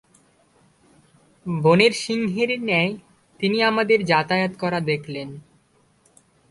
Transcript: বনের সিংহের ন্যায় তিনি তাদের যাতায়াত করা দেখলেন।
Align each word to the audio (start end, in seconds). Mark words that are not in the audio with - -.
বনের 1.45 1.93
সিংহের 1.93 2.51
ন্যায় 2.59 2.91
তিনি 3.39 3.57
তাদের 3.77 3.99
যাতায়াত 4.05 4.53
করা 4.59 4.79
দেখলেন। 4.81 5.29